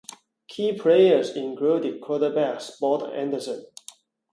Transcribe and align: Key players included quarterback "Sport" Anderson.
Key 0.47 0.73
players 0.75 1.29
included 1.35 2.01
quarterback 2.01 2.59
"Sport" 2.61 3.13
Anderson. 3.13 3.67